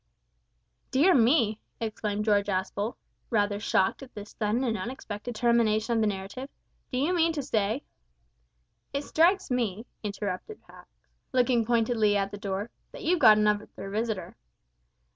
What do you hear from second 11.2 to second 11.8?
looking